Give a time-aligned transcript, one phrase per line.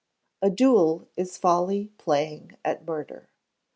[0.41, 3.29] [A DUEL IS FOLLY PLAYING AT MURDER.